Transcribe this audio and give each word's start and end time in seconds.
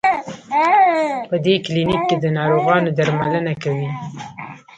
په 1.29 1.35
دې 1.45 1.55
کلینک 1.65 2.01
کې 2.09 2.17
د 2.23 2.25
ناروغانو 2.37 2.89
درملنه 2.97 3.53
کوي. 3.63 3.89